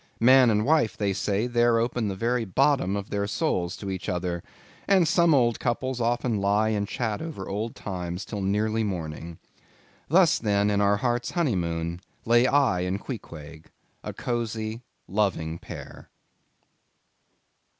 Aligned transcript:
Man 0.19 0.49
and 0.49 0.65
wife, 0.65 0.97
they 0.97 1.13
say, 1.13 1.45
there 1.45 1.77
open 1.77 2.07
the 2.07 2.15
very 2.15 2.43
bottom 2.43 2.95
of 2.95 3.11
their 3.11 3.27
souls 3.27 3.77
to 3.77 3.91
each 3.91 4.09
other; 4.09 4.41
and 4.87 5.07
some 5.07 5.31
old 5.35 5.59
couples 5.59 6.01
often 6.01 6.37
lie 6.41 6.69
and 6.69 6.87
chat 6.87 7.21
over 7.21 7.47
old 7.47 7.75
times 7.75 8.25
till 8.25 8.41
nearly 8.41 8.83
morning. 8.83 9.37
Thus, 10.07 10.39
then, 10.39 10.71
in 10.71 10.81
our 10.81 10.97
hearts' 10.97 11.29
honeymoon, 11.29 12.01
lay 12.25 12.47
I 12.47 12.79
and 12.79 12.99
Queequeg—a 12.99 14.13
cosy, 14.13 14.81
loving 15.07 15.59
pair. 15.59 16.09